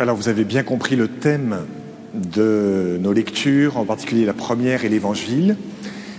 Alors 0.00 0.16
vous 0.16 0.28
avez 0.28 0.42
bien 0.42 0.64
compris 0.64 0.96
le 0.96 1.06
thème 1.06 1.66
de 2.14 2.98
nos 3.00 3.12
lectures, 3.12 3.76
en 3.76 3.84
particulier 3.84 4.24
la 4.24 4.32
première 4.32 4.84
et 4.84 4.88
l'évangile, 4.88 5.56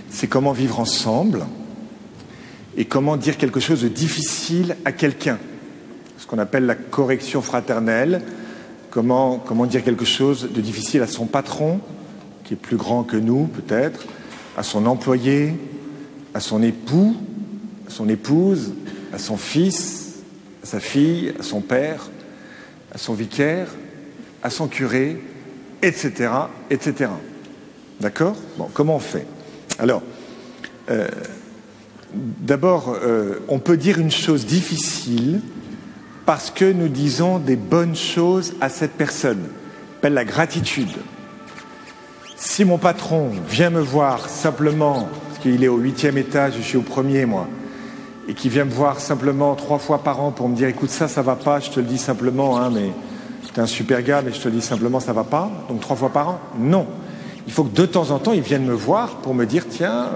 c'est 0.08 0.28
comment 0.28 0.52
vivre 0.52 0.80
ensemble 0.80 1.44
et 2.78 2.86
comment 2.86 3.18
dire 3.18 3.36
quelque 3.36 3.60
chose 3.60 3.82
de 3.82 3.88
difficile 3.88 4.76
à 4.86 4.92
quelqu'un, 4.92 5.38
ce 6.16 6.26
qu'on 6.26 6.38
appelle 6.38 6.64
la 6.64 6.74
correction 6.74 7.42
fraternelle, 7.42 8.22
comment, 8.90 9.42
dire 9.68 9.84
quelque 9.84 10.06
chose 10.06 10.48
de 10.50 10.60
difficile 10.62 11.02
à 11.02 11.06
son 11.06 11.26
patron, 11.26 11.80
qui 12.44 12.54
est 12.54 12.56
plus 12.56 12.78
grand 12.78 13.02
que 13.02 13.18
nous 13.18 13.44
peut-être, 13.44 14.06
à 14.56 14.62
son 14.62 14.86
employé, 14.86 15.52
à 16.32 16.40
son 16.40 16.62
époux, 16.62 17.14
à 17.86 17.90
son 17.90 18.08
épouse, 18.08 18.72
à 19.12 19.18
son 19.18 19.36
fils, 19.36 20.14
à 20.62 20.66
sa 20.66 20.80
fille, 20.80 21.34
à 21.38 21.42
son 21.42 21.60
père, 21.60 22.08
à 22.96 22.98
son 22.98 23.12
vicaire, 23.12 23.68
à 24.42 24.48
son 24.48 24.68
curé, 24.68 25.18
etc., 25.82 26.30
etc. 26.70 27.10
D'accord? 28.00 28.36
Bon, 28.56 28.70
comment 28.72 28.96
on 28.96 29.00
fait? 29.00 29.26
Alors, 29.78 30.02
euh, 30.88 31.06
d'abord, 32.14 32.96
euh, 33.02 33.40
on 33.48 33.58
peut 33.58 33.76
dire 33.76 33.98
une 33.98 34.10
chose 34.10 34.46
difficile 34.46 35.42
parce 36.24 36.50
que 36.50 36.64
nous 36.64 36.88
disons 36.88 37.38
des 37.38 37.56
bonnes 37.56 37.94
choses 37.94 38.54
à 38.62 38.70
cette 38.70 38.92
personne. 38.92 39.44
Appelle 39.98 40.14
la 40.14 40.24
gratitude. 40.24 40.88
Si 42.34 42.64
mon 42.64 42.78
patron 42.78 43.30
vient 43.46 43.68
me 43.68 43.80
voir 43.80 44.30
simplement, 44.30 45.06
parce 45.28 45.40
qu'il 45.42 45.62
est 45.62 45.68
au 45.68 45.76
huitième 45.76 46.16
étage, 46.16 46.54
je 46.56 46.62
suis 46.62 46.78
au 46.78 46.82
premier, 46.82 47.26
moi, 47.26 47.46
et 48.28 48.34
qui 48.34 48.48
vient 48.48 48.64
me 48.64 48.70
voir 48.70 49.00
simplement 49.00 49.54
trois 49.54 49.78
fois 49.78 49.98
par 50.02 50.20
an 50.20 50.30
pour 50.30 50.48
me 50.48 50.56
dire, 50.56 50.68
écoute, 50.68 50.90
ça, 50.90 51.08
ça 51.08 51.22
va 51.22 51.36
pas, 51.36 51.60
je 51.60 51.70
te 51.70 51.80
le 51.80 51.86
dis 51.86 51.98
simplement, 51.98 52.58
hein, 52.58 52.70
mais 52.72 52.90
t'es 53.54 53.60
un 53.60 53.66
super 53.66 54.02
gars, 54.02 54.22
mais 54.22 54.32
je 54.32 54.40
te 54.40 54.48
le 54.48 54.54
dis 54.54 54.62
simplement, 54.62 55.00
ça 55.00 55.12
va 55.12 55.24
pas, 55.24 55.50
donc 55.68 55.80
trois 55.80 55.96
fois 55.96 56.10
par 56.10 56.28
an? 56.28 56.38
Non. 56.58 56.86
Il 57.46 57.52
faut 57.52 57.64
que 57.64 57.74
de 57.74 57.86
temps 57.86 58.10
en 58.10 58.18
temps, 58.18 58.32
ils 58.32 58.42
viennent 58.42 58.66
me 58.66 58.74
voir 58.74 59.16
pour 59.22 59.32
me 59.32 59.46
dire, 59.46 59.64
tiens, 59.68 60.08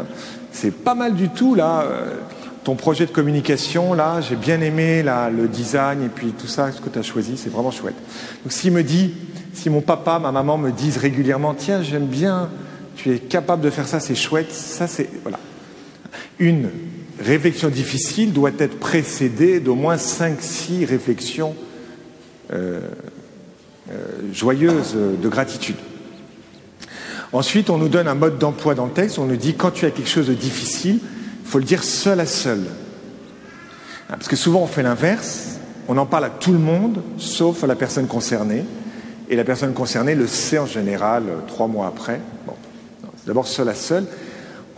c'est 0.52 0.72
pas 0.72 0.94
mal 0.94 1.14
du 1.14 1.28
tout, 1.28 1.54
là, 1.54 1.82
euh, 1.82 2.16
ton 2.64 2.74
projet 2.74 3.06
de 3.06 3.12
communication, 3.12 3.94
là, 3.94 4.20
j'ai 4.20 4.36
bien 4.36 4.60
aimé 4.60 5.02
là, 5.02 5.30
le 5.30 5.48
design 5.48 6.02
et 6.02 6.08
puis 6.08 6.32
tout 6.32 6.48
ça, 6.48 6.70
ce 6.72 6.80
que 6.80 6.90
tu 6.90 6.98
as 6.98 7.02
choisi, 7.02 7.38
c'est 7.38 7.50
vraiment 7.50 7.70
chouette. 7.70 7.94
Donc 8.42 8.52
s'il 8.52 8.72
me 8.72 8.82
dit, 8.82 9.14
si 9.54 9.70
mon 9.70 9.80
papa, 9.80 10.18
ma 10.18 10.32
maman 10.32 10.58
me 10.58 10.70
disent 10.70 10.98
régulièrement, 10.98 11.54
tiens, 11.54 11.82
j'aime 11.82 12.06
bien, 12.06 12.50
tu 12.96 13.14
es 13.14 13.18
capable 13.18 13.62
de 13.62 13.70
faire 13.70 13.86
ça, 13.86 14.00
c'est 14.00 14.14
chouette, 14.14 14.52
ça 14.52 14.86
c'est... 14.86 15.08
Voilà. 15.22 15.38
Une 16.38 16.68
réflexion 17.20 17.68
difficile 17.68 18.32
doit 18.32 18.50
être 18.58 18.78
précédée 18.78 19.60
d'au 19.60 19.74
moins 19.74 19.96
5-6 19.96 20.86
réflexions 20.86 21.54
euh, 22.52 22.80
euh, 23.90 23.94
joyeuses 24.32 24.94
de 24.94 25.28
gratitude. 25.28 25.76
Ensuite, 27.32 27.70
on 27.70 27.78
nous 27.78 27.88
donne 27.88 28.08
un 28.08 28.14
mode 28.14 28.38
d'emploi 28.38 28.74
dans 28.74 28.86
le 28.86 28.92
texte, 28.92 29.18
on 29.18 29.26
nous 29.26 29.36
dit 29.36 29.54
quand 29.54 29.70
tu 29.70 29.86
as 29.86 29.90
quelque 29.90 30.08
chose 30.08 30.26
de 30.26 30.34
difficile, 30.34 30.98
il 31.44 31.48
faut 31.48 31.58
le 31.58 31.64
dire 31.64 31.84
seul 31.84 32.18
à 32.18 32.26
seul. 32.26 32.60
Ah, 34.08 34.14
parce 34.14 34.26
que 34.26 34.36
souvent 34.36 34.62
on 34.62 34.66
fait 34.66 34.82
l'inverse, 34.82 35.58
on 35.86 35.96
en 35.96 36.06
parle 36.06 36.24
à 36.24 36.30
tout 36.30 36.52
le 36.52 36.58
monde, 36.58 37.02
sauf 37.18 37.62
à 37.62 37.68
la 37.68 37.76
personne 37.76 38.08
concernée, 38.08 38.64
et 39.28 39.36
la 39.36 39.44
personne 39.44 39.72
concernée 39.74 40.16
le 40.16 40.26
sait 40.26 40.58
en 40.58 40.66
général 40.66 41.24
euh, 41.28 41.36
trois 41.46 41.68
mois 41.68 41.86
après. 41.86 42.20
Bon, 42.46 42.54
d'abord 43.26 43.46
seul 43.46 43.68
à 43.68 43.74
seul. 43.74 44.06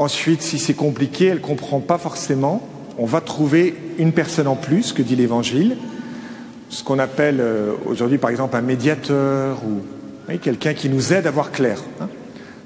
Ensuite, 0.03 0.43
si 0.43 0.59
c'est 0.59 0.75
compliqué, 0.75 1.27
elle 1.27 1.37
ne 1.37 1.43
comprend 1.43 1.79
pas 1.79 1.97
forcément. 1.97 2.61
On 2.99 3.07
va 3.07 3.21
trouver 3.21 3.73
une 3.99 4.11
personne 4.11 4.49
en 4.49 4.57
plus, 4.57 4.93
que 4.93 5.01
dit 5.01 5.15
l'Évangile, 5.15 5.77
ce 6.71 6.83
qu'on 6.83 6.99
appelle 6.99 7.39
euh, 7.39 7.75
aujourd'hui 7.87 8.19
par 8.19 8.31
exemple 8.31 8.57
un 8.57 8.63
médiateur 8.63 9.59
ou 9.65 10.37
quelqu'un 10.39 10.75
qui 10.75 10.89
nous 10.89 11.13
aide 11.13 11.29
à 11.29 11.31
voir 11.31 11.53
clair. 11.53 11.81
Hein. 12.01 12.09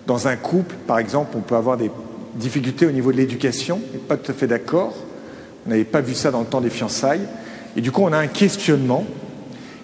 Dans 0.07 0.29
un 0.29 0.37
couple, 0.37 0.77
par 0.87 0.99
exemple, 0.99 1.37
on 1.37 1.43
peut 1.43 1.57
avoir 1.57 1.77
des 1.77 1.91
difficultés 2.37 2.87
au 2.87 2.91
niveau 2.91 3.13
de 3.13 3.19
l'éducation, 3.19 3.83
pas 4.09 4.17
tout 4.17 4.31
à 4.31 4.35
fait 4.35 4.47
d'accord. 4.47 4.95
On 5.67 5.69
n'avait 5.69 5.85
pas 5.85 6.01
vu 6.01 6.15
ça 6.15 6.31
dans 6.31 6.41
le 6.41 6.47
temps 6.47 6.63
des 6.63 6.71
fiançailles. 6.71 7.29
Et 7.77 7.83
du 7.83 7.93
coup, 7.93 8.01
on 8.01 8.15
a 8.15 8.19
un 8.19 8.29
questionnement. 8.29 9.05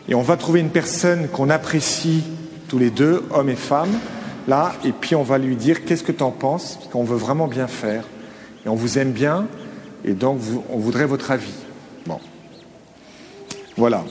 Et 0.08 0.14
on 0.14 0.22
va 0.22 0.38
trouver 0.38 0.60
une 0.60 0.70
personne 0.70 1.28
qu'on 1.28 1.50
apprécie 1.50 2.24
tous 2.68 2.78
les 2.78 2.88
deux, 2.88 3.22
hommes 3.30 3.50
et 3.50 3.56
femmes, 3.56 3.92
là, 4.48 4.72
et 4.84 4.92
puis 4.92 5.14
on 5.14 5.22
va 5.22 5.38
lui 5.38 5.56
dire 5.56 5.84
qu'est-ce 5.84 6.04
que 6.04 6.12
tu 6.12 6.22
en 6.22 6.30
penses, 6.30 6.78
qu'on 6.92 7.04
veut 7.04 7.16
vraiment 7.16 7.48
bien 7.48 7.66
faire. 7.66 8.04
Et 8.64 8.68
on 8.68 8.74
vous 8.74 8.98
aime 8.98 9.12
bien, 9.12 9.46
et 10.04 10.12
donc 10.12 10.38
on 10.70 10.78
voudrait 10.78 11.06
votre 11.06 11.30
avis. 11.30 11.54
Bon. 12.06 12.18
Voilà. 13.76 14.04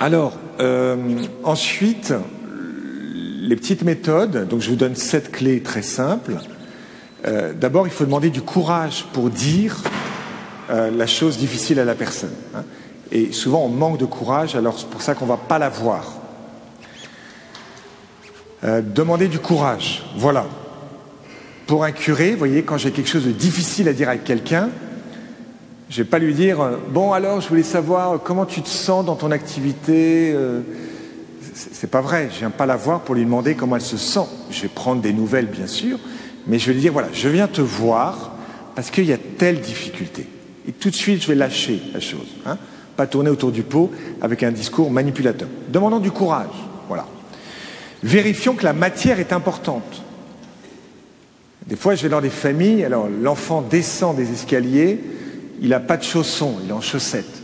Alors, 0.00 0.36
euh, 0.60 0.96
ensuite, 1.44 2.12
les 3.48 3.56
petites 3.56 3.82
méthodes. 3.82 4.46
Donc, 4.46 4.60
je 4.60 4.70
vous 4.70 4.76
donne 4.76 4.94
sept 4.94 5.32
clés 5.32 5.62
très 5.62 5.82
simples. 5.82 6.36
Euh, 7.26 7.52
d'abord, 7.52 7.86
il 7.86 7.92
faut 7.92 8.04
demander 8.04 8.30
du 8.30 8.42
courage 8.42 9.06
pour 9.12 9.30
dire 9.30 9.76
euh, 10.70 10.90
la 10.90 11.06
chose 11.06 11.38
difficile 11.38 11.80
à 11.80 11.84
la 11.84 11.94
personne. 11.94 12.34
Hein. 12.54 12.62
Et 13.10 13.32
souvent, 13.32 13.64
on 13.64 13.68
manque 13.68 13.98
de 13.98 14.04
courage, 14.04 14.54
alors 14.54 14.78
c'est 14.78 14.88
pour 14.88 15.00
ça 15.00 15.14
qu'on 15.14 15.24
ne 15.24 15.30
va 15.30 15.38
pas 15.38 15.58
la 15.58 15.70
voir. 15.70 16.17
Euh, 18.64 18.82
demander 18.82 19.28
du 19.28 19.38
courage, 19.38 20.04
voilà. 20.16 20.46
Pour 21.66 21.84
un 21.84 21.92
curé, 21.92 22.32
vous 22.32 22.38
voyez, 22.38 22.62
quand 22.62 22.78
j'ai 22.78 22.90
quelque 22.90 23.08
chose 23.08 23.26
de 23.26 23.30
difficile 23.30 23.88
à 23.88 23.92
dire 23.92 24.08
à 24.08 24.16
quelqu'un, 24.16 24.70
je 25.90 26.00
ne 26.00 26.04
vais 26.04 26.10
pas 26.10 26.18
lui 26.18 26.34
dire 26.34 26.58
Bon, 26.90 27.12
alors, 27.12 27.40
je 27.40 27.48
voulais 27.48 27.62
savoir 27.62 28.20
comment 28.22 28.46
tu 28.46 28.62
te 28.62 28.68
sens 28.68 29.04
dans 29.04 29.16
ton 29.16 29.30
activité. 29.30 30.34
c'est 31.54 31.90
pas 31.90 32.00
vrai, 32.00 32.28
je 32.32 32.38
viens 32.40 32.50
pas 32.50 32.66
la 32.66 32.76
voir 32.76 33.00
pour 33.00 33.14
lui 33.14 33.24
demander 33.24 33.54
comment 33.54 33.76
elle 33.76 33.82
se 33.82 33.96
sent. 33.96 34.26
Je 34.50 34.62
vais 34.62 34.68
prendre 34.68 35.02
des 35.02 35.12
nouvelles, 35.12 35.46
bien 35.46 35.66
sûr, 35.66 35.98
mais 36.46 36.58
je 36.58 36.66
vais 36.66 36.72
lui 36.74 36.80
dire, 36.80 36.92
voilà, 36.92 37.08
je 37.12 37.28
viens 37.28 37.48
te 37.48 37.60
voir 37.60 38.32
parce 38.74 38.90
qu'il 38.90 39.04
y 39.04 39.12
a 39.12 39.18
telle 39.18 39.60
difficulté. 39.60 40.26
Et 40.66 40.72
tout 40.72 40.90
de 40.90 40.96
suite, 40.96 41.22
je 41.22 41.28
vais 41.28 41.34
lâcher 41.34 41.80
la 41.92 42.00
chose. 42.00 42.28
Hein 42.44 42.58
pas 42.98 43.06
tourner 43.06 43.30
autour 43.30 43.52
du 43.52 43.62
pot 43.62 43.92
avec 44.20 44.42
un 44.42 44.50
discours 44.50 44.90
manipulateur. 44.90 45.48
Demandons 45.68 46.00
du 46.00 46.10
courage. 46.10 46.50
Voilà. 46.88 47.06
Vérifions 48.02 48.54
que 48.54 48.64
la 48.64 48.72
matière 48.72 49.18
est 49.20 49.32
importante. 49.32 50.02
Des 51.66 51.76
fois, 51.76 51.94
je 51.94 52.02
vais 52.02 52.08
dans 52.08 52.20
des 52.20 52.30
familles, 52.30 52.84
alors 52.84 53.08
l'enfant 53.08 53.60
descend 53.60 54.16
des 54.16 54.32
escaliers, 54.32 55.00
il 55.60 55.70
n'a 55.70 55.80
pas 55.80 55.96
de 55.96 56.02
chaussons, 56.02 56.56
il 56.64 56.70
est 56.70 56.72
en 56.72 56.80
chaussettes. 56.80 57.42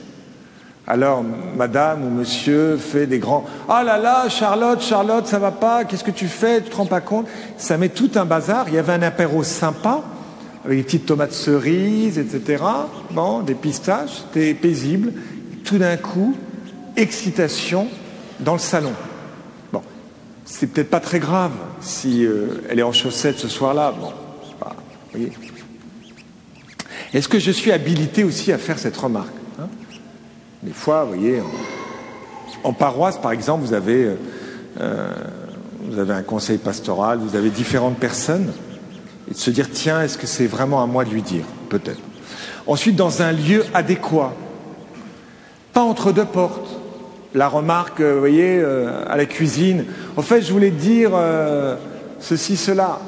Alors, 0.87 1.25
madame 1.57 2.05
ou 2.05 2.11
monsieur 2.11 2.77
fait 2.77 3.07
des 3.07 3.19
grands 3.19 3.47
Ah 3.69 3.83
là 3.83 3.99
là, 3.99 4.29
Charlotte, 4.29 4.83
Charlotte, 4.83 5.27
ça 5.27 5.39
va 5.39 5.51
pas, 5.51 5.85
qu'est-ce 5.85 6.05
que 6.05 6.11
tu 6.11 6.29
fais 6.29 6.61
Tu 6.63 6.71
te 6.71 6.77
rends 6.77 6.87
pas 6.87 7.01
compte? 7.01 7.27
Ça 7.57 7.79
met 7.79 7.89
tout 7.89 8.11
un 8.17 8.27
bazar. 8.27 8.67
Il 8.69 8.75
y 8.75 8.79
avait 8.79 8.93
un 8.93 9.03
apéro 9.03 9.43
sympa, 9.43 10.03
avec 10.65 10.79
des 10.79 10.85
petites 10.85 11.07
tomates 11.07 11.33
cerises, 11.33 12.19
etc. 12.19 12.63
Bon, 13.13 13.41
des 13.41 13.55
pistaches, 13.55 14.25
c'était 14.27 14.53
paisible. 14.53 15.13
Tout 15.65 15.79
d'un 15.79 15.97
coup, 15.97 16.37
excitation 16.97 17.89
dans 18.41 18.53
le 18.53 18.59
salon. 18.59 18.93
C'est 20.45 20.67
peut-être 20.67 20.91
pas 20.91 21.01
très 21.01 21.19
grave 21.19 21.53
si 21.81 22.25
euh, 22.25 22.63
elle 22.69 22.79
est 22.79 22.83
en 22.83 22.93
chaussettes 22.93 23.39
ce 23.39 23.49
soir-là. 23.49 23.95
Bon, 23.99 24.13
pas, 24.61 24.77
voyez. 25.11 25.33
Est-ce 27.13 27.29
que 27.29 27.39
je 27.39 27.51
suis 27.51 27.73
habilité 27.73 28.25
aussi 28.25 28.53
à 28.53 28.59
faire 28.59 28.79
cette 28.79 28.97
remarque 28.97 29.33
des 30.65 30.73
fois, 30.73 31.05
vous 31.05 31.15
voyez, 31.15 31.43
en, 32.63 32.73
paroisse, 32.73 33.19
par 33.19 33.33
exemple, 33.33 33.67
vous 33.67 33.75
avez, 33.75 34.05
euh, 34.05 34.15
euh, 34.81 35.13
vous 35.83 35.99
avez 35.99 36.15
un 36.15 36.23
conseil 36.23 36.57
pastoral, 36.57 37.19
vous 37.19 37.37
avez 37.37 37.51
différentes 37.51 37.99
personnes, 37.99 38.51
et 39.31 39.35
de 39.35 39.39
se 39.39 39.51
dire, 39.51 39.69
tiens, 39.71 40.01
est-ce 40.01 40.17
que 40.17 40.27
c'est 40.27 40.47
vraiment 40.47 40.83
à 40.83 40.87
moi 40.87 41.05
de 41.05 41.11
lui 41.11 41.21
dire? 41.21 41.45
Peut-être. 41.69 42.01
Ensuite, 42.67 42.97
dans 42.97 43.21
un 43.21 43.33
lieu 43.33 43.67
adéquat, 43.75 44.33
pas 45.75 45.83
entre 45.83 46.13
deux 46.13 46.25
portes. 46.25 46.64
La 47.35 47.49
remarque, 47.49 48.01
vous 48.01 48.21
voyez, 48.21 48.59
euh, 48.59 49.05
à 49.09 49.17
la 49.17 49.27
cuisine, 49.27 49.85
en 50.17 50.23
fait, 50.23 50.43
je 50.43 50.53
voulais 50.53 50.71
dire 50.71 51.11
ceci, 52.21 52.57
cela. 52.57 53.01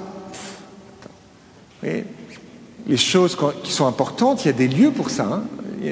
les 1.83 2.97
choses 2.97 3.37
qui 3.63 3.73
sont 3.73 3.87
importantes, 3.87 4.45
il 4.45 4.49
y 4.49 4.51
a 4.51 4.55
des 4.55 4.69
lieux 4.69 4.91
pour 4.91 5.11
ça. 5.11 5.25
Hein. 5.25 5.43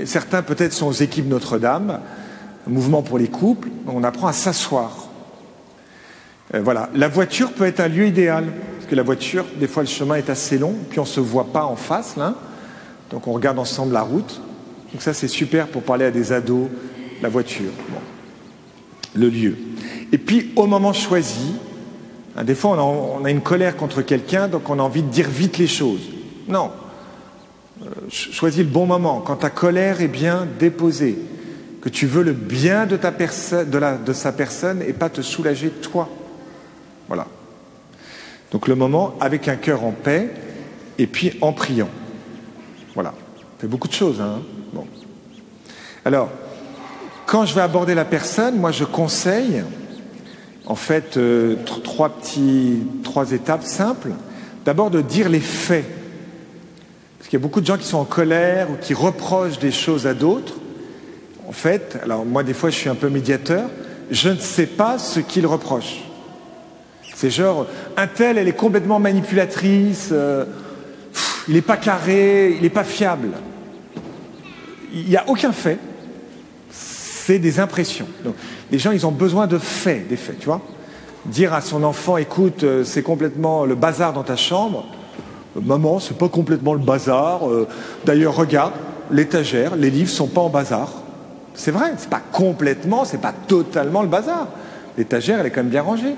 Certains 0.04 0.42
peut-être 0.42 0.72
sont 0.72 0.86
aux 0.86 0.92
équipes 0.92 1.28
Notre-Dame, 1.28 2.00
mouvement 2.66 3.02
pour 3.02 3.18
les 3.18 3.28
couples, 3.28 3.68
on 3.86 4.04
apprend 4.04 4.26
à 4.26 4.32
s'asseoir. 4.32 5.08
Euh, 6.54 6.60
voilà, 6.62 6.90
la 6.94 7.08
voiture 7.08 7.52
peut 7.52 7.64
être 7.64 7.80
un 7.80 7.88
lieu 7.88 8.06
idéal, 8.06 8.44
parce 8.76 8.90
que 8.90 8.94
la 8.94 9.02
voiture, 9.02 9.44
des 9.58 9.66
fois 9.66 9.82
le 9.82 9.88
chemin 9.88 10.16
est 10.16 10.30
assez 10.30 10.58
long, 10.58 10.74
puis 10.90 10.98
on 10.98 11.04
ne 11.04 11.08
se 11.08 11.20
voit 11.20 11.52
pas 11.52 11.64
en 11.64 11.76
face, 11.76 12.16
là, 12.16 12.34
donc 13.10 13.26
on 13.26 13.32
regarde 13.32 13.58
ensemble 13.58 13.92
la 13.92 14.02
route. 14.02 14.40
Donc 14.92 15.02
ça 15.02 15.14
c'est 15.14 15.28
super 15.28 15.68
pour 15.68 15.82
parler 15.82 16.06
à 16.06 16.10
des 16.10 16.32
ados, 16.32 16.68
la 17.22 17.28
voiture, 17.28 17.70
le 19.14 19.28
lieu. 19.28 19.56
Et 20.12 20.18
puis 20.18 20.52
au 20.56 20.66
moment 20.66 20.92
choisi, 20.92 21.54
hein, 22.36 22.44
des 22.44 22.54
fois 22.54 22.76
on 22.78 23.24
a 23.24 23.30
une 23.30 23.40
colère 23.40 23.76
contre 23.76 24.02
quelqu'un, 24.02 24.48
donc 24.48 24.68
on 24.68 24.78
a 24.78 24.82
envie 24.82 25.02
de 25.02 25.10
dire 25.10 25.28
vite 25.28 25.58
les 25.58 25.66
choses. 25.66 26.10
Non, 26.48 26.70
euh, 27.82 27.88
choisis 28.10 28.60
le 28.60 28.70
bon 28.70 28.86
moment, 28.86 29.20
quand 29.20 29.36
ta 29.36 29.50
colère 29.50 30.00
est 30.00 30.08
bien 30.08 30.46
déposée, 30.58 31.18
que 31.80 31.88
tu 31.88 32.06
veux 32.06 32.22
le 32.22 32.32
bien 32.32 32.86
de, 32.86 32.96
ta 32.96 33.10
de, 33.10 34.04
de 34.04 34.12
sa 34.12 34.32
personne 34.32 34.82
et 34.86 34.92
pas 34.92 35.10
te 35.10 35.20
soulager 35.20 35.68
toi. 35.68 36.08
Voilà. 37.08 37.26
Donc 38.52 38.68
le 38.68 38.74
moment 38.74 39.14
avec 39.20 39.48
un 39.48 39.56
cœur 39.56 39.84
en 39.84 39.90
paix 39.90 40.30
et 40.98 41.06
puis 41.06 41.36
en 41.40 41.52
priant. 41.52 41.90
Voilà. 42.94 43.12
Fait 43.58 43.66
beaucoup 43.66 43.88
de 43.88 43.92
choses. 43.92 44.20
Hein 44.20 44.40
bon. 44.72 44.86
Alors, 46.04 46.30
quand 47.34 47.46
je 47.46 47.54
vais 47.56 47.62
aborder 47.62 47.96
la 47.96 48.04
personne, 48.04 48.60
moi 48.60 48.70
je 48.70 48.84
conseille 48.84 49.64
en 50.66 50.76
fait 50.76 51.16
euh, 51.16 51.56
trois 51.82 52.10
petits, 52.10 52.84
trois 53.02 53.32
étapes 53.32 53.64
simples. 53.64 54.10
D'abord 54.64 54.88
de 54.88 55.00
dire 55.00 55.28
les 55.28 55.40
faits. 55.40 55.84
Parce 57.18 57.28
qu'il 57.28 57.36
y 57.36 57.42
a 57.42 57.44
beaucoup 57.44 57.60
de 57.60 57.66
gens 57.66 57.76
qui 57.76 57.88
sont 57.88 57.98
en 57.98 58.04
colère 58.04 58.70
ou 58.70 58.74
qui 58.80 58.94
reprochent 58.94 59.58
des 59.58 59.72
choses 59.72 60.06
à 60.06 60.14
d'autres. 60.14 60.54
En 61.48 61.50
fait, 61.50 61.98
alors 62.04 62.24
moi 62.24 62.44
des 62.44 62.54
fois 62.54 62.70
je 62.70 62.76
suis 62.76 62.88
un 62.88 62.94
peu 62.94 63.08
médiateur, 63.08 63.68
je 64.12 64.28
ne 64.28 64.38
sais 64.38 64.66
pas 64.66 65.00
ce 65.00 65.18
qu'ils 65.18 65.48
reprochent. 65.48 66.04
C'est 67.16 67.30
genre, 67.30 67.66
un 67.96 68.06
tel, 68.06 68.38
elle 68.38 68.46
est 68.46 68.52
complètement 68.52 69.00
manipulatrice, 69.00 70.10
euh, 70.12 70.44
il 71.48 71.54
n'est 71.54 71.62
pas 71.62 71.78
carré, 71.78 72.54
il 72.54 72.62
n'est 72.62 72.70
pas 72.70 72.84
fiable. 72.84 73.30
Il 74.92 75.08
n'y 75.08 75.16
a 75.16 75.24
aucun 75.26 75.50
fait, 75.50 75.80
c'est 77.26 77.38
des 77.38 77.58
impressions. 77.58 78.06
Donc, 78.22 78.34
les 78.70 78.78
gens, 78.78 78.90
ils 78.90 79.06
ont 79.06 79.10
besoin 79.10 79.46
de 79.46 79.56
faits, 79.56 80.08
des 80.08 80.16
faits, 80.16 80.40
tu 80.40 80.46
vois. 80.46 80.60
Dire 81.24 81.54
à 81.54 81.62
son 81.62 81.82
enfant, 81.82 82.18
écoute, 82.18 82.64
euh, 82.64 82.84
c'est 82.84 83.02
complètement 83.02 83.64
le 83.64 83.74
bazar 83.74 84.12
dans 84.12 84.24
ta 84.24 84.36
chambre. 84.36 84.84
Maman, 85.54 86.00
c'est 86.00 86.18
pas 86.18 86.28
complètement 86.28 86.74
le 86.74 86.80
bazar. 86.80 87.48
Euh, 87.48 87.66
d'ailleurs, 88.04 88.36
regarde, 88.36 88.74
l'étagère, 89.10 89.74
les 89.74 89.88
livres 89.88 90.10
sont 90.10 90.26
pas 90.26 90.42
en 90.42 90.50
bazar. 90.50 90.92
C'est 91.54 91.70
vrai, 91.70 91.94
c'est 91.96 92.10
pas 92.10 92.20
complètement, 92.30 93.06
c'est 93.06 93.22
pas 93.22 93.32
totalement 93.32 94.02
le 94.02 94.08
bazar. 94.08 94.48
L'étagère, 94.98 95.40
elle 95.40 95.46
est 95.46 95.50
quand 95.50 95.62
même 95.62 95.70
bien 95.70 95.82
rangée. 95.82 96.14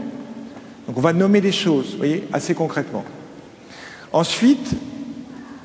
Donc 0.88 0.99
on 0.99 1.00
va 1.00 1.12
nommer 1.12 1.41
les 1.41 1.52
choses, 1.52 1.93
vous 1.93 1.99
voyez, 1.99 2.26
assez 2.32 2.55
concrètement. 2.55 3.05
Ensuite, 4.12 4.73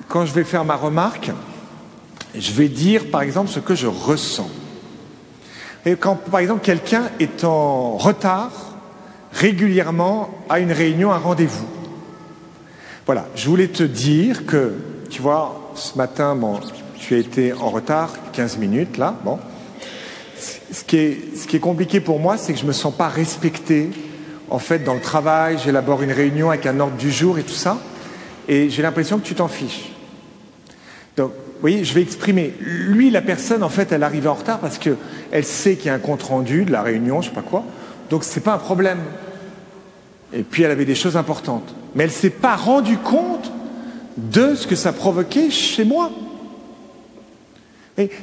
quand 0.07 0.25
je 0.25 0.33
vais 0.33 0.44
faire 0.44 0.65
ma 0.65 0.75
remarque, 0.75 1.31
je 2.35 2.51
vais 2.51 2.67
dire 2.67 3.09
par 3.09 3.21
exemple 3.21 3.49
ce 3.49 3.59
que 3.59 3.75
je 3.75 3.87
ressens. 3.87 4.49
Et 5.86 5.95
quand 5.95 6.16
par 6.16 6.39
exemple 6.39 6.63
quelqu'un 6.63 7.10
est 7.19 7.44
en 7.44 7.98
retard 7.98 8.51
régulièrement 9.31 10.30
à 10.50 10.60
une 10.60 10.72
réunion, 10.72 11.12
un 11.12 11.18
rendez-vous. 11.18 11.68
Voilà, 13.06 13.25
je 13.36 13.48
voulais 13.50 13.69
te 13.69 13.83
dire 13.83 14.45
que, 14.45 14.74
tu 15.10 15.22
vois, 15.22 15.72
ce 15.75 15.98
matin, 15.98 16.38
tu 16.98 17.16
as 17.16 17.18
été 17.18 17.54
en 17.54 17.69
retard 17.69 18.13
15 18.33 18.57
minutes 18.57 18.98
là, 18.98 19.16
bon. 19.24 19.39
Ce 20.72 20.83
qui 20.83 20.98
est, 20.98 21.38
ce 21.38 21.48
qui 21.48 21.57
est 21.57 21.62
compliqué 21.62 22.00
pour 22.00 22.19
moi, 22.19 22.38
c'est 22.38 22.54
que 22.54 22.60
je 22.60 22.63
ne 22.63 22.69
me 22.69 22.74
sens 22.74 22.94
pas 22.94 23.10
respecté 23.10 23.89
en 24.51 24.60
fait, 24.60 24.80
dans 24.80 24.94
le 24.94 25.00
travail, 25.00 25.57
j'élabore 25.63 26.01
une 26.01 26.12
réunion 26.12 26.50
avec 26.50 26.66
un 26.66 26.78
ordre 26.81 26.98
du 26.98 27.10
jour 27.10 27.39
et 27.39 27.44
tout 27.44 27.54
ça, 27.54 27.78
et 28.50 28.69
j'ai 28.69 28.81
l'impression 28.81 29.18
que 29.18 29.25
tu 29.25 29.33
t'en 29.33 29.48
fiches. 29.48 29.94
Donc, 31.16 31.31
voyez, 31.61 31.83
je 31.83 31.93
vais 31.93 32.01
exprimer. 32.01 32.53
Lui, 32.59 33.11
la 33.11 33.21
personne, 33.21 33.63
en 33.63 33.69
fait, 33.69 33.91
elle 33.91 34.03
arrive 34.03 34.27
en 34.27 34.33
retard 34.33 34.59
parce 34.59 34.77
qu'elle 34.77 35.45
sait 35.45 35.75
qu'il 35.75 35.87
y 35.87 35.89
a 35.89 35.93
un 35.93 35.99
compte 35.99 36.23
rendu 36.23 36.65
de 36.65 36.71
la 36.71 36.81
réunion, 36.81 37.21
je 37.21 37.29
sais 37.29 37.35
pas 37.35 37.41
quoi. 37.41 37.63
Donc, 38.09 38.23
ce 38.23 38.35
n'est 38.35 38.41
pas 38.41 38.53
un 38.53 38.57
problème. 38.57 38.99
Et 40.33 40.43
puis, 40.43 40.63
elle 40.63 40.71
avait 40.71 40.85
des 40.85 40.95
choses 40.95 41.17
importantes. 41.17 41.73
Mais 41.95 42.03
elle 42.03 42.09
ne 42.09 42.15
s'est 42.15 42.29
pas 42.29 42.55
rendue 42.55 42.97
compte 42.97 43.51
de 44.17 44.55
ce 44.55 44.67
que 44.67 44.75
ça 44.75 44.91
provoquait 44.91 45.49
chez 45.49 45.85
moi. 45.85 46.11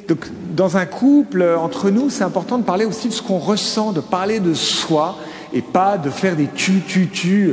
Donc, 0.08 0.26
dans 0.56 0.76
un 0.76 0.86
couple, 0.86 1.42
entre 1.42 1.90
nous, 1.90 2.10
c'est 2.10 2.24
important 2.24 2.58
de 2.58 2.64
parler 2.64 2.84
aussi 2.84 3.08
de 3.08 3.12
ce 3.12 3.22
qu'on 3.22 3.38
ressent, 3.38 3.92
de 3.92 4.00
parler 4.00 4.40
de 4.40 4.54
soi, 4.54 5.16
et 5.52 5.62
pas 5.62 5.98
de 5.98 6.10
faire 6.10 6.34
des 6.34 6.48
tu, 6.48 6.80
tu, 6.86 7.08
tu. 7.08 7.52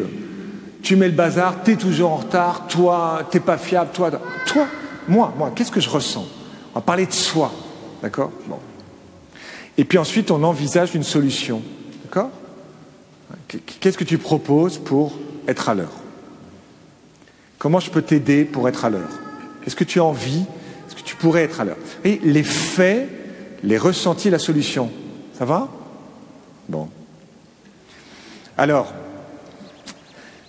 Tu 0.81 0.95
mets 0.95 1.07
le 1.07 1.13
bazar, 1.13 1.63
t'es 1.63 1.75
toujours 1.75 2.11
en 2.11 2.17
retard, 2.17 2.67
toi, 2.67 3.21
t'es 3.29 3.39
pas 3.39 3.57
fiable, 3.57 3.89
toi, 3.93 4.11
toi, 4.45 4.65
moi, 5.07 5.33
moi, 5.37 5.51
qu'est-ce 5.55 5.71
que 5.71 5.79
je 5.79 5.89
ressens? 5.89 6.25
On 6.73 6.79
va 6.79 6.81
parler 6.81 7.05
de 7.05 7.13
soi, 7.13 7.51
d'accord? 8.01 8.31
Bon. 8.47 8.59
Et 9.77 9.85
puis 9.85 9.97
ensuite, 9.97 10.31
on 10.31 10.43
envisage 10.43 10.95
une 10.95 11.03
solution, 11.03 11.61
d'accord? 12.03 12.29
Qu'est-ce 13.79 13.97
que 13.97 14.03
tu 14.03 14.17
proposes 14.17 14.77
pour 14.77 15.13
être 15.47 15.69
à 15.69 15.75
l'heure? 15.75 15.93
Comment 17.57 17.79
je 17.79 17.89
peux 17.89 18.01
t'aider 18.01 18.45
pour 18.45 18.67
être 18.67 18.85
à 18.85 18.89
l'heure? 18.89 19.11
Est-ce 19.65 19.75
que 19.75 19.83
tu 19.83 19.99
as 19.99 20.03
envie? 20.03 20.43
Est-ce 20.87 20.95
que 20.95 21.01
tu 21.01 21.15
pourrais 21.15 21.43
être 21.43 21.61
à 21.61 21.65
l'heure? 21.65 21.77
Et 22.03 22.19
les 22.23 22.43
faits, 22.43 23.09
les 23.63 23.77
ressentis, 23.77 24.29
la 24.29 24.39
solution, 24.39 24.91
ça 25.37 25.45
va? 25.45 25.69
Bon. 26.69 26.89
Alors, 28.57 28.93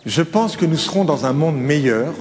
je 0.04 0.22
pense 0.22 0.56
que 0.56 0.66
nous 0.66 0.76
serons 0.76 1.04
dans 1.04 1.26
un 1.26 1.32
monde 1.32 1.56
meilleur 1.56 2.14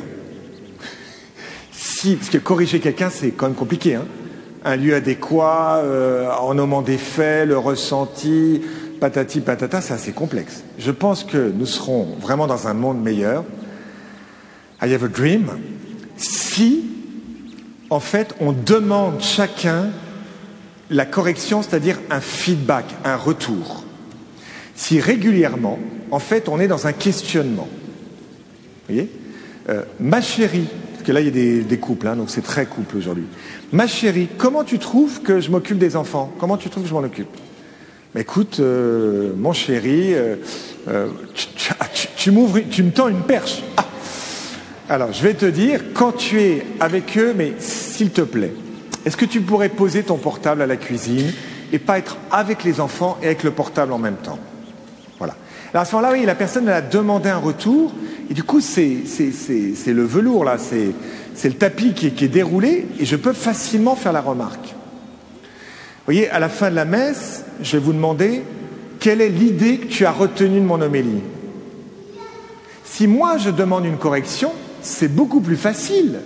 parce 2.14 2.30
que 2.30 2.38
corriger 2.38 2.80
quelqu'un, 2.80 3.10
c'est 3.10 3.32
quand 3.32 3.48
même 3.48 3.56
compliqué. 3.56 3.96
Hein 3.96 4.06
un 4.64 4.76
lieu 4.78 4.96
adéquat, 4.96 5.82
euh, 5.84 6.28
en 6.32 6.56
nommant 6.56 6.82
des 6.82 6.98
faits, 6.98 7.48
le 7.48 7.58
ressenti, 7.58 8.62
patati 9.00 9.40
patata, 9.40 9.80
c'est 9.80 9.94
assez 9.94 10.12
complexe. 10.12 10.64
Je 10.80 10.90
pense 10.90 11.24
que 11.24 11.52
nous 11.56 11.68
serons 11.68 12.08
vraiment 12.20 12.48
dans 12.48 12.68
un 12.68 12.74
monde 12.74 13.00
meilleur. 13.02 13.44
I 14.82 14.92
have 14.92 15.04
a 15.04 15.08
dream. 15.08 15.52
Si, 16.18 16.86
en 17.92 18.00
fait, 18.00 18.36
on 18.40 18.54
demande 18.54 19.22
chacun 19.22 19.90
la 20.90 21.06
correction, 21.06 21.62
c'est-à-dire 21.62 22.00
un 22.10 22.20
feedback, 22.20 22.86
un 23.04 23.18
retour 23.18 23.86
si 24.76 25.00
régulièrement, 25.00 25.80
en 26.12 26.20
fait, 26.20 26.50
on 26.50 26.60
est 26.60 26.68
dans 26.68 26.86
un 26.86 26.92
questionnement. 26.92 27.70
Vous 27.72 28.94
voyez? 28.94 29.10
Euh, 29.70 29.84
Ma 30.00 30.22
chérie, 30.22 30.68
que 31.06 31.12
là, 31.12 31.22
il 31.22 31.26
y 31.26 31.60
a 31.60 31.64
des, 31.64 31.78
couples, 31.78 32.08
hein, 32.08 32.16
donc 32.16 32.30
c'est 32.30 32.42
très 32.42 32.66
couple 32.66 32.98
aujourd'hui. 32.98 33.26
Ma 33.72 33.88
chérie, 33.88 34.28
comment 34.38 34.64
tu 34.64 34.80
trouves 34.80 35.22
que 35.22 35.40
je 35.40 35.52
m'occupe 35.52 35.78
des 35.78 35.96
enfants? 35.96 36.34
Comment 36.40 36.58
tu 36.58 36.70
trouves 36.70 36.84
que 36.84 36.90
je 36.90 36.94
m'en 36.94 37.02
occupe? 37.02 37.30
Écoute, 38.18 38.58
euh, 38.60 39.34
mon 39.38 39.54
chéri, 39.54 40.14
euh, 40.14 40.36
euh 40.88 41.08
tu, 42.18 42.32
tu, 42.70 42.84
me 42.84 42.90
tends 42.90 43.08
une 43.08 43.22
perche. 43.22 43.62
Ah. 43.78 43.86
Alors, 44.90 45.14
je 45.14 45.22
vais 45.22 45.34
te 45.34 45.46
dire, 45.46 45.82
quand 45.94 46.14
tu 46.14 46.42
es 46.42 46.66
avec 46.80 47.18
eux, 47.18 47.34
mais 47.36 47.54
s'il 47.60 48.10
te 48.10 48.22
plaît, 48.22 48.54
est-ce 49.06 49.18
que 49.18 49.26
tu 49.26 49.42
pourrais 49.42 49.70
poser 49.70 50.04
ton 50.04 50.18
portable 50.18 50.62
à 50.62 50.68
la 50.68 50.78
cuisine 50.78 51.32
et 51.72 51.80
pas 51.80 52.00
être 52.00 52.18
avec 52.32 52.64
les 52.64 52.80
enfants 52.80 53.18
et 53.22 53.28
avec 53.28 53.44
le 53.44 53.52
portable 53.52 53.94
en 53.94 54.00
même 54.00 54.18
temps? 54.18 54.40
Alors 55.76 55.82
à 55.82 55.86
ce 55.86 55.96
moment-là, 55.98 56.14
oui, 56.14 56.26
la 56.26 56.36
personne 56.36 56.70
elle 56.70 56.74
a 56.74 56.82
demandé 56.82 57.28
un 57.28 57.38
retour, 57.38 57.92
et 58.30 58.34
du 58.34 58.44
coup, 58.44 58.62
c'est 58.62 59.04
le 59.88 60.04
velours, 60.04 60.46
là, 60.46 60.58
c'est 60.58 61.48
le 61.48 61.54
tapis 61.54 61.94
qui 61.94 62.08
est, 62.08 62.12
qui 62.12 62.26
est, 62.26 62.30
déroulé, 62.30 62.88
et 63.00 63.06
je 63.06 63.16
peux 63.16 63.34
facilement 63.34 63.96
faire 63.96 64.14
la 64.14 64.22
remarque. 64.22 64.68
Vous 64.68 66.14
voyez, 66.14 66.30
à 66.30 66.40
la 66.40 66.50
fin 66.50 66.70
de 66.70 66.76
la 66.76 66.86
messe, 66.86 67.46
je 67.62 67.78
vais 67.78 67.84
vous 67.84 67.94
demander 67.94 68.44
quelle 69.00 69.22
est 69.22 69.30
l'idée 69.30 69.78
que 69.78 69.88
tu 69.88 70.06
as 70.06 70.12
retenue 70.12 70.60
de 70.60 70.66
mon 70.66 70.82
homélie? 70.82 71.22
Si 72.84 73.08
moi 73.08 73.38
je 73.38 73.50
demande 73.50 73.86
une 73.86 73.98
correction, 73.98 74.52
c'est 74.82 75.14
beaucoup 75.14 75.42
plus 75.42 75.58
facile 75.58 76.20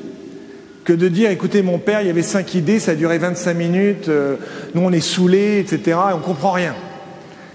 que 0.83 0.93
de 0.93 1.07
dire 1.07 1.29
écoutez 1.29 1.61
mon 1.61 1.79
père, 1.79 2.01
il 2.01 2.07
y 2.07 2.09
avait 2.09 2.21
cinq 2.21 2.53
idées, 2.53 2.79
ça 2.79 2.91
a 2.91 2.95
duré 2.95 3.17
25 3.17 3.53
minutes, 3.53 4.09
euh, 4.09 4.35
nous 4.75 4.81
on 4.81 4.91
est 4.91 4.99
saoulés, 5.01 5.59
etc. 5.59 5.97
Et 6.09 6.13
on 6.13 6.19
comprend 6.19 6.51
rien. 6.51 6.75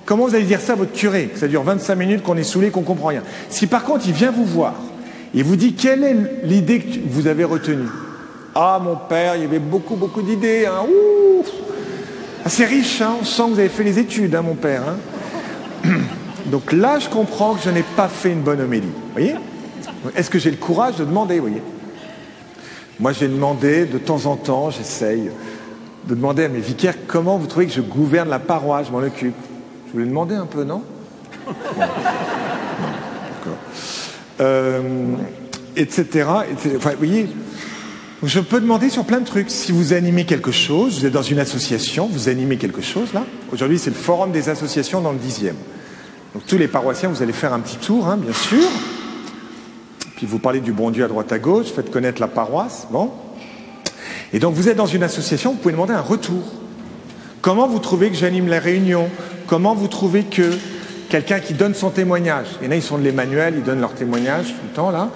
Comment 0.05 0.27
vous 0.27 0.35
allez 0.35 0.45
dire 0.45 0.61
ça 0.61 0.75
à 0.75 0.77
votre 0.77 0.93
curé 0.93 1.27
Que 1.27 1.39
ça 1.39 1.49
dure 1.49 1.63
25 1.63 1.95
minutes, 1.95 2.23
qu'on 2.23 2.37
est 2.37 2.43
saoulé, 2.43 2.71
qu'on 2.71 2.83
comprend 2.83 3.09
rien? 3.09 3.23
Si 3.49 3.67
par 3.67 3.85
contre 3.85 4.07
il 4.07 4.13
vient 4.13 4.31
vous 4.31 4.45
voir 4.45 4.75
et 5.35 5.43
vous 5.43 5.57
dit 5.57 5.75
quelle 5.75 6.05
est 6.05 6.17
l'idée 6.45 6.81
que 6.81 6.99
vous 7.09 7.27
avez 7.27 7.45
retenue? 7.45 7.89
Ah 8.55 8.81
mon 8.83 8.97
père, 8.97 9.37
il 9.37 9.43
y 9.43 9.45
avait 9.45 9.59
beaucoup 9.59 9.97
beaucoup 9.97 10.23
d'idées. 10.23 10.67
Hein. 10.67 10.87
C'est 12.47 12.67
riche, 12.67 13.01
hein. 13.01 13.17
on 13.21 13.25
sent 13.25 13.43
que 13.45 13.49
vous 13.49 13.59
avez 13.59 13.69
fait 13.69 13.85
les 13.85 13.99
études, 13.99 14.35
hein, 14.35 14.43
mon 14.43 14.55
père. 14.55 14.83
Hein. 14.87 15.89
Donc 16.47 16.73
là, 16.73 16.99
je 16.99 17.09
comprends 17.09 17.55
que 17.55 17.63
je 17.65 17.71
n'ai 17.71 17.85
pas 17.97 18.09
fait 18.09 18.33
une 18.33 18.43
bonne 18.43 18.61
homélie. 18.61 18.93
voyez? 19.13 19.35
Est-ce 20.15 20.29
que 20.29 20.39
j'ai 20.39 20.51
le 20.51 20.59
courage 20.59 20.97
de 20.97 21.05
demander 21.05 21.41
voyez? 21.41 21.63
Moi, 23.01 23.13
j'ai 23.13 23.29
demandé 23.29 23.87
de 23.87 23.99
temps 23.99 24.27
en 24.27 24.37
temps, 24.37 24.71
j'essaye 24.71 25.31
de 26.07 26.15
demander 26.15 26.45
à 26.45 26.49
mes 26.49 26.61
vicaires 26.61 26.95
comment 27.07 27.39
vous 27.39 27.47
trouvez 27.47 27.67
que 27.67 27.73
je 27.73 27.81
gouverne 27.81 28.29
la 28.29 28.39
paroisse, 28.39 28.87
je 28.89 28.93
m'en 28.93 28.99
occupe. 28.99 29.35
Vous 29.95 30.01
voulez 30.01 30.11
demander 30.11 30.35
un 30.35 30.47
peu, 30.47 30.65
non, 30.65 30.83
euh, 34.41 34.83
etc. 35.77 36.29
Enfin, 36.77 36.91
vous 36.91 36.99
voyez, 36.99 37.29
je 38.25 38.41
peux 38.41 38.61
demander 38.61 38.91
sur 38.91 39.05
plein 39.05 39.21
de 39.21 39.25
trucs. 39.25 39.51
Si 39.51 39.71
vous 39.71 39.93
animez 39.93 40.25
quelque 40.25 40.51
chose, 40.51 40.99
vous 40.99 41.07
êtes 41.07 41.13
dans 41.13 41.23
une 41.23 41.39
association, 41.39 42.09
vous 42.09 42.29
animez 42.29 42.57
quelque 42.57 42.83
chose 42.83 43.13
là. 43.13 43.25
Aujourd'hui, 43.53 43.79
c'est 43.79 43.91
le 43.91 43.95
forum 43.95 44.33
des 44.33 44.49
associations 44.49 45.01
dans 45.01 45.13
le 45.13 45.19
dixième. 45.19 45.55
Donc 46.35 46.45
tous 46.45 46.59
les 46.59 46.67
paroissiens, 46.67 47.09
vous 47.09 47.23
allez 47.23 47.33
faire 47.33 47.53
un 47.53 47.61
petit 47.61 47.77
tour, 47.77 48.09
hein, 48.09 48.17
bien 48.17 48.35
sûr. 48.35 48.69
Puis 50.17 50.27
vous 50.27 50.41
parlez 50.41 50.59
du 50.59 50.73
bon 50.73 50.91
Dieu 50.91 51.05
à 51.05 51.09
droite 51.09 51.31
à 51.31 51.39
gauche, 51.39 51.67
faites 51.67 51.93
connaître 51.93 52.21
la 52.21 52.27
paroisse, 52.27 52.89
bon. 52.91 53.13
Et 54.33 54.41
donc 54.41 54.57
vous 54.57 54.69
êtes 54.69 54.77
dans 54.77 54.87
une 54.87 55.05
association, 55.05 55.53
vous 55.53 55.59
pouvez 55.59 55.71
demander 55.71 55.95
un 55.95 56.01
retour. 56.01 56.43
Comment 57.43 57.69
vous 57.69 57.79
trouvez 57.79 58.11
que 58.11 58.17
j'anime 58.17 58.49
la 58.49 58.59
réunion? 58.59 59.09
Comment 59.47 59.75
vous 59.75 59.89
trouvez 59.89 60.25
que 60.25 60.53
quelqu'un 61.09 61.41
qui 61.41 61.55
donne 61.55 61.75
son 61.75 61.91
témoignage, 61.91 62.47
il 62.61 62.67
y 62.67 62.69
en 62.69 62.73
a, 62.73 62.77
ils 62.77 62.83
sont 62.83 62.99
de 62.99 63.05
l'Emmanuel, 63.05 63.55
ils 63.57 63.63
donnent 63.63 63.81
leur 63.81 63.95
témoignage 63.95 64.49
tout 64.49 64.67
le 64.69 64.75
temps 64.75 64.91
là, 64.91 65.11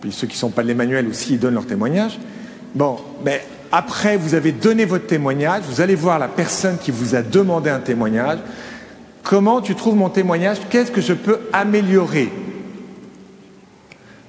puis 0.00 0.12
ceux 0.12 0.26
qui 0.26 0.34
ne 0.34 0.38
sont 0.38 0.50
pas 0.50 0.62
de 0.62 0.68
l'Emmanuel 0.68 1.08
aussi, 1.08 1.34
ils 1.34 1.38
donnent 1.38 1.54
leur 1.54 1.66
témoignage. 1.66 2.18
Bon, 2.74 2.98
mais 3.24 3.42
après, 3.72 4.16
vous 4.16 4.34
avez 4.34 4.52
donné 4.52 4.84
votre 4.84 5.06
témoignage, 5.06 5.62
vous 5.68 5.80
allez 5.80 5.94
voir 5.94 6.18
la 6.18 6.28
personne 6.28 6.76
qui 6.78 6.90
vous 6.90 7.14
a 7.14 7.22
demandé 7.22 7.70
un 7.70 7.80
témoignage. 7.80 8.38
Comment 9.22 9.60
tu 9.60 9.74
trouves 9.74 9.96
mon 9.96 10.10
témoignage? 10.10 10.58
Qu'est-ce 10.68 10.92
que 10.92 11.00
je 11.00 11.14
peux 11.14 11.40
améliorer? 11.52 12.30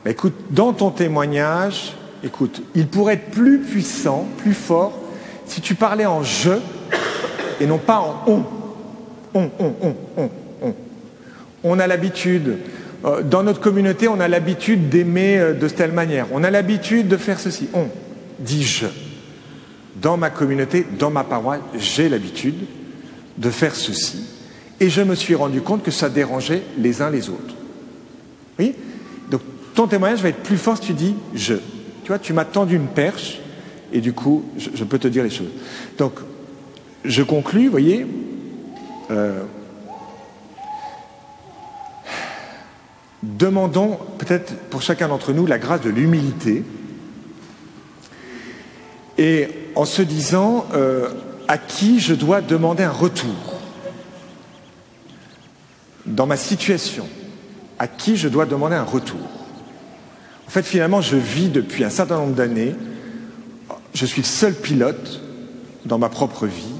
Ben, 0.03 0.11
Écoute, 0.11 0.33
dans 0.49 0.71
ton 0.73 0.91
témoignage, 0.91 1.93
écoute, 2.23 2.63
il 2.73 2.87
pourrait 2.87 3.15
être 3.15 3.31
plus 3.31 3.59
puissant, 3.59 4.25
plus 4.37 4.53
fort, 4.53 4.93
si 5.45 5.61
tu 5.61 5.75
parlais 5.75 6.05
en 6.05 6.23
je 6.23 6.53
et 7.59 7.67
non 7.67 7.77
pas 7.77 7.99
en 7.99 8.31
on. 8.31 8.43
On, 9.35 9.51
on, 9.59 9.73
on, 9.81 9.95
on, 10.17 10.29
on. 10.63 10.75
On 11.63 11.79
a 11.79 11.85
l'habitude, 11.85 12.57
euh, 13.05 13.21
dans 13.21 13.43
notre 13.43 13.59
communauté, 13.59 14.07
on 14.07 14.19
a 14.19 14.27
l'habitude 14.27 14.89
d'aimer 14.89 15.37
euh, 15.37 15.53
de 15.53 15.67
telle 15.67 15.91
manière. 15.91 16.27
On 16.31 16.43
a 16.43 16.49
l'habitude 16.49 17.07
de 17.07 17.17
faire 17.17 17.39
ceci. 17.39 17.67
On, 17.73 17.85
dit 18.39 18.63
je. 18.63 18.87
Dans 20.01 20.17
ma 20.17 20.29
communauté, 20.29 20.85
dans 20.97 21.09
ma 21.09 21.23
paroisse, 21.23 21.61
j'ai 21.77 22.09
l'habitude 22.09 22.55
de 23.37 23.49
faire 23.49 23.75
ceci. 23.75 24.25
Et 24.79 24.89
je 24.89 25.01
me 25.01 25.15
suis 25.15 25.35
rendu 25.35 25.61
compte 25.61 25.83
que 25.83 25.91
ça 25.91 26.09
dérangeait 26.09 26.63
les 26.77 27.01
uns 27.01 27.09
les 27.09 27.29
autres. 27.29 27.55
Oui? 28.59 28.75
Donc 29.31 29.41
ton 29.73 29.87
témoignage 29.87 30.21
va 30.21 30.29
être 30.29 30.43
plus 30.43 30.57
fort 30.57 30.77
si 30.77 30.87
tu 30.87 30.93
dis 30.93 31.15
je. 31.33 31.55
Tu 32.03 32.09
vois, 32.09 32.19
tu 32.19 32.33
m'as 32.33 32.45
tendu 32.45 32.75
une 32.75 32.87
perche 32.87 33.39
et 33.91 34.01
du 34.01 34.13
coup, 34.13 34.43
je, 34.57 34.83
peux 34.83 34.99
te 34.99 35.07
dire 35.07 35.23
les 35.23 35.29
choses. 35.29 35.49
Donc, 35.97 36.13
je 37.03 37.23
conclus, 37.23 37.65
vous 37.65 37.71
voyez. 37.71 38.05
Euh, 39.11 39.43
demandons 43.23 43.97
peut-être 44.17 44.55
pour 44.69 44.81
chacun 44.81 45.07
d'entre 45.07 45.33
nous 45.33 45.45
la 45.45 45.57
grâce 45.57 45.81
de 45.81 45.89
l'humilité 45.89 46.63
et 49.17 49.49
en 49.75 49.85
se 49.85 50.01
disant 50.01 50.65
euh, 50.73 51.09
à 51.47 51.57
qui 51.57 51.99
je 51.99 52.13
dois 52.13 52.41
demander 52.41 52.83
un 52.83 52.91
retour 52.91 53.61
dans 56.05 56.27
ma 56.27 56.37
situation, 56.37 57.07
à 57.79 57.87
qui 57.87 58.15
je 58.15 58.27
dois 58.27 58.45
demander 58.45 58.75
un 58.75 58.83
retour. 58.83 59.27
En 60.47 60.49
fait, 60.49 60.63
finalement, 60.63 61.01
je 61.01 61.17
vis 61.17 61.49
depuis 61.49 61.83
un 61.83 61.89
certain 61.89 62.17
nombre 62.17 62.35
d'années, 62.35 62.75
je 63.93 64.05
suis 64.05 64.21
le 64.21 64.27
seul 64.27 64.53
pilote 64.53 65.21
dans 65.85 65.97
ma 65.97 66.09
propre 66.09 66.45
vie, 66.45 66.74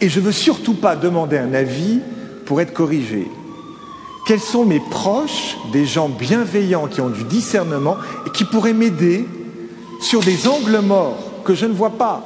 et 0.00 0.08
je 0.08 0.20
ne 0.20 0.26
veux 0.26 0.32
surtout 0.32 0.74
pas 0.74 0.96
demander 0.96 1.38
un 1.38 1.54
avis 1.54 2.00
pour 2.44 2.60
être 2.60 2.72
corrigé. 2.72 3.28
Quels 4.26 4.40
sont 4.40 4.64
mes 4.64 4.80
proches, 4.80 5.56
des 5.72 5.86
gens 5.86 6.08
bienveillants 6.08 6.88
qui 6.88 7.00
ont 7.00 7.10
du 7.10 7.24
discernement 7.24 7.96
et 8.26 8.30
qui 8.30 8.44
pourraient 8.44 8.72
m'aider 8.72 9.26
sur 10.00 10.20
des 10.20 10.48
angles 10.48 10.80
morts 10.80 11.42
que 11.44 11.54
je 11.54 11.66
ne 11.66 11.72
vois 11.72 11.96
pas? 11.96 12.24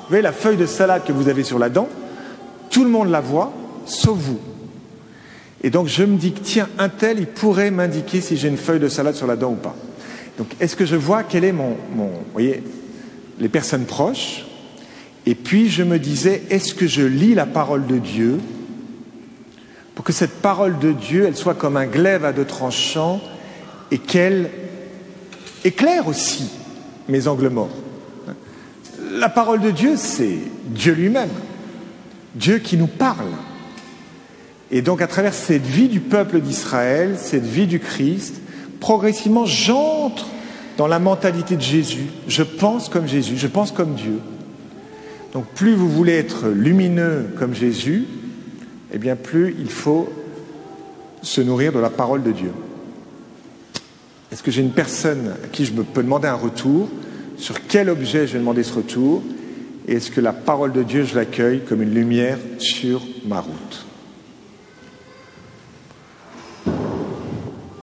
Vous 0.00 0.08
voyez 0.08 0.22
la 0.22 0.32
feuille 0.32 0.56
de 0.56 0.66
salade 0.66 1.04
que 1.04 1.12
vous 1.12 1.28
avez 1.28 1.44
sur 1.44 1.58
la 1.58 1.68
dent? 1.68 1.88
Tout 2.70 2.84
le 2.84 2.90
monde 2.90 3.10
la 3.10 3.20
voit, 3.20 3.52
sauf 3.84 4.18
vous. 4.18 4.40
Et 5.62 5.70
donc 5.70 5.88
je 5.88 6.04
me 6.04 6.16
dis 6.16 6.32
que 6.32 6.40
tiens, 6.40 6.68
un 6.78 6.88
tel, 6.88 7.18
il 7.18 7.26
pourrait 7.26 7.70
m'indiquer 7.70 8.20
si 8.20 8.36
j'ai 8.36 8.48
une 8.48 8.56
feuille 8.56 8.80
de 8.80 8.88
salade 8.88 9.14
sur 9.14 9.26
la 9.26 9.36
dent 9.36 9.50
ou 9.50 9.56
pas. 9.56 9.76
Donc 10.38 10.48
est-ce 10.58 10.74
que 10.74 10.86
je 10.86 10.96
vois 10.96 11.22
quel 11.22 11.44
est 11.44 11.52
mon, 11.52 11.76
mon 11.94 12.06
vous 12.06 12.32
voyez, 12.32 12.62
les 13.38 13.48
personnes 13.48 13.84
proches 13.84 14.46
Et 15.26 15.34
puis 15.34 15.68
je 15.68 15.82
me 15.82 15.98
disais, 15.98 16.42
est-ce 16.50 16.74
que 16.74 16.86
je 16.86 17.02
lis 17.02 17.34
la 17.34 17.46
parole 17.46 17.86
de 17.86 17.98
Dieu 17.98 18.38
pour 19.94 20.04
que 20.04 20.12
cette 20.12 20.40
parole 20.40 20.78
de 20.78 20.92
Dieu, 20.92 21.26
elle 21.26 21.36
soit 21.36 21.54
comme 21.54 21.76
un 21.76 21.86
glaive 21.86 22.24
à 22.24 22.32
deux 22.32 22.44
tranchants 22.44 23.20
et 23.90 23.98
qu'elle 23.98 24.50
éclaire 25.64 26.08
aussi 26.08 26.50
mes 27.08 27.28
angles 27.28 27.50
morts? 27.50 27.70
La 29.12 29.28
parole 29.28 29.60
de 29.60 29.70
Dieu, 29.70 29.94
c'est 29.96 30.38
Dieu 30.66 30.94
lui-même, 30.94 31.30
Dieu 32.34 32.58
qui 32.58 32.76
nous 32.76 32.86
parle. 32.86 33.30
Et 34.70 34.80
donc 34.80 35.02
à 35.02 35.06
travers 35.06 35.34
cette 35.34 35.66
vie 35.66 35.88
du 35.88 36.00
peuple 36.00 36.40
d'Israël, 36.40 37.16
cette 37.18 37.44
vie 37.44 37.66
du 37.66 37.78
Christ, 37.78 38.40
progressivement 38.80 39.44
j'entre 39.44 40.26
dans 40.78 40.86
la 40.86 40.98
mentalité 40.98 41.56
de 41.56 41.62
Jésus. 41.62 42.06
Je 42.26 42.42
pense 42.42 42.88
comme 42.88 43.06
Jésus, 43.06 43.36
je 43.36 43.46
pense 43.46 43.70
comme 43.70 43.94
Dieu. 43.94 44.18
Donc 45.32 45.46
plus 45.54 45.74
vous 45.74 45.88
voulez 45.88 46.12
être 46.12 46.48
lumineux 46.48 47.26
comme 47.38 47.54
Jésus, 47.54 48.04
eh 48.92 48.98
bien 48.98 49.16
plus 49.16 49.54
il 49.58 49.70
faut 49.70 50.12
se 51.22 51.40
nourrir 51.40 51.72
de 51.72 51.78
la 51.78 51.90
parole 51.90 52.22
de 52.22 52.32
Dieu. 52.32 52.52
Est-ce 54.30 54.42
que 54.42 54.50
j'ai 54.50 54.62
une 54.62 54.72
personne 54.72 55.34
à 55.44 55.48
qui 55.48 55.64
je 55.64 55.72
peux 55.72 56.02
demander 56.02 56.28
un 56.28 56.34
retour 56.34 56.88
Sur 57.36 57.66
quel 57.66 57.88
objet 57.88 58.26
je 58.26 58.34
vais 58.34 58.38
demander 58.38 58.62
ce 58.62 58.74
retour 58.74 59.22
Et 59.86 59.94
est-ce 59.94 60.10
que 60.10 60.20
la 60.20 60.32
parole 60.32 60.72
de 60.72 60.82
Dieu, 60.82 61.04
je 61.04 61.14
l'accueille 61.14 61.60
comme 61.60 61.82
une 61.82 61.94
lumière 61.94 62.38
sur 62.58 63.02
ma 63.26 63.40
route? 63.40 63.86